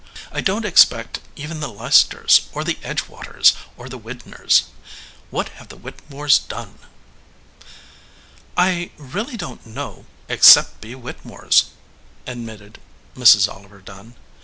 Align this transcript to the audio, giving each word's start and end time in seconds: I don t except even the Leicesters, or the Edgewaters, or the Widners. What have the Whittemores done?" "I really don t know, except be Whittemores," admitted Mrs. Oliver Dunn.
I 0.31 0.41
don 0.41 0.63
t 0.63 0.67
except 0.67 1.19
even 1.35 1.59
the 1.59 1.67
Leicesters, 1.71 2.49
or 2.53 2.63
the 2.63 2.79
Edgewaters, 2.81 3.53
or 3.77 3.87
the 3.87 3.99
Widners. 3.99 4.63
What 5.29 5.49
have 5.49 5.67
the 5.67 5.77
Whittemores 5.77 6.39
done?" 6.39 6.79
"I 8.57 8.89
really 8.97 9.37
don 9.37 9.59
t 9.59 9.69
know, 9.69 10.07
except 10.27 10.81
be 10.81 10.93
Whittemores," 10.95 11.65
admitted 12.25 12.79
Mrs. 13.15 13.47
Oliver 13.47 13.79
Dunn. 13.79 14.15